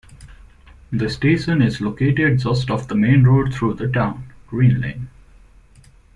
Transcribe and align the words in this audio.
The 0.91 1.11
station 1.11 1.61
is 1.61 1.79
located 1.79 2.39
just 2.39 2.71
off 2.71 2.87
the 2.87 2.95
main 2.95 3.23
road 3.23 3.53
through 3.53 3.75
the 3.75 3.87
town, 3.87 4.33
Green 4.47 4.81
Lane. 4.81 5.09